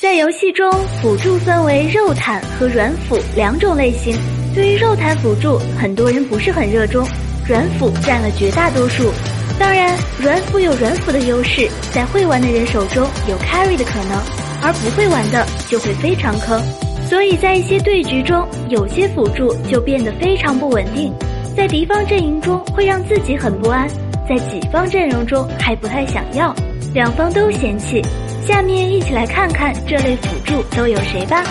[0.00, 0.66] 在游戏中，
[1.02, 4.16] 辅助分为肉坦和软辅两种类型。
[4.54, 7.06] 对于肉坦辅助，很多人不是很热衷，
[7.46, 9.12] 软辅占了绝大多数。
[9.58, 14.18] 当然，软辅有软辅的优势，在会玩的人手中有 carry 的可能，
[14.62, 16.58] 而不会玩的就会非常坑。
[17.06, 21.12] 所以在一些对局中，有些辅助就变得非常不稳定，
[21.54, 23.86] 在敌方阵营中会让自己很不安，
[24.26, 26.56] 在己方阵容中还不太想要，
[26.94, 28.02] 两方都嫌弃。
[28.46, 31.44] 下面一起来看看这类辅助都有谁吧。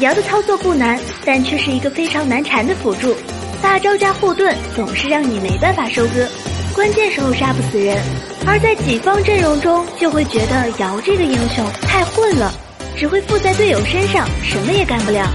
[0.00, 3.14] 瑶的操作不难，但却是一个非常难缠的辅助。
[3.62, 6.28] 大招加护盾总是让你没办法收割，
[6.74, 7.96] 关键时候杀不死人。
[8.46, 12.52] 而在己方阵容中，就会觉得瑶这个英雄太混了，
[12.96, 15.26] 只会附在队友身上，什么也干不了。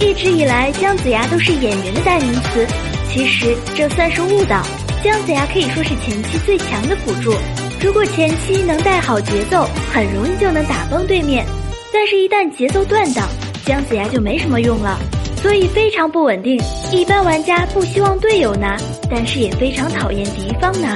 [0.00, 2.66] 一直以来，姜子牙都是演员的代名词，
[3.10, 4.62] 其实这算是误导。
[5.08, 7.32] 姜子牙可以说是前期最强的辅助，
[7.80, 11.46] 如果前期能带好节奏，很容易就能打崩对面。
[11.90, 13.26] 但是，一旦节奏断档，
[13.64, 14.98] 姜子牙就没什么用了，
[15.40, 16.60] 所以非常不稳定。
[16.92, 18.76] 一般玩家不希望队友拿，
[19.10, 20.94] 但是也非常讨厌敌方拿。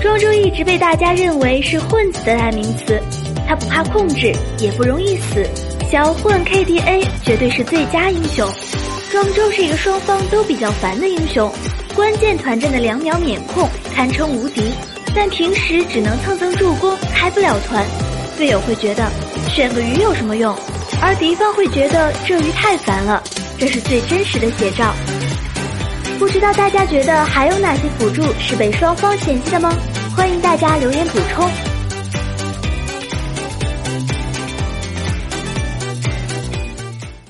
[0.00, 2.98] 庄周一直被大家认为是混子的代名词，
[3.46, 5.46] 他不怕控制，也不容易死，
[5.90, 8.50] 小混 KDA 绝对是最佳英雄。
[9.12, 11.52] 庄周是一个双方都比较烦的英雄，
[11.94, 14.72] 关键团战的两秒免控堪称无敌，
[15.14, 17.84] 但平时只能蹭蹭助攻，开不了团。
[18.38, 19.12] 队友会觉得
[19.50, 20.56] 选个鱼有什么用，
[21.02, 23.22] 而敌方会觉得这鱼太烦了，
[23.58, 24.94] 这是最真实的写照。
[26.18, 29.70] 不知道大家觉得还有哪些辅助是被双方嫌弃的吗？
[30.16, 31.46] 欢迎大家留言补充。